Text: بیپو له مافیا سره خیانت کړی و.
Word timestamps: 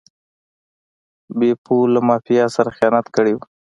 بیپو 1.37 1.77
له 1.93 1.99
مافیا 2.07 2.45
سره 2.55 2.69
خیانت 2.77 3.05
کړی 3.15 3.33
و. 3.35 3.39